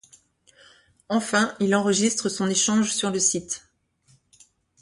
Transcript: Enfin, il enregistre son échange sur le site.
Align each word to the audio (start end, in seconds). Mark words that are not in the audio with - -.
Enfin, 1.09 1.53
il 1.59 1.75
enregistre 1.75 2.27
son 2.27 2.47
échange 2.49 2.91
sur 2.91 3.11
le 3.11 3.19
site. 3.19 3.69